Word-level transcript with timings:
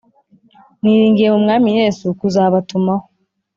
Niringiye 0.81 1.29
mu 1.33 1.39
Mwami 1.45 1.69
Yesu 1.79 2.05
kuzabatumaho 2.19 3.05